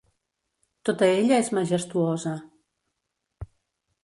[0.89, 2.35] Tota ella és majestuosa.